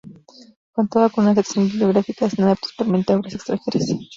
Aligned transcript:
Contaba 0.71 1.09
con 1.11 1.25
una 1.25 1.35
sección 1.35 1.67
bibliográfica, 1.67 2.25
destinada 2.25 2.55
principalmente 2.55 3.13
a 3.13 3.17
obras 3.17 3.35
extranjeras. 3.35 3.87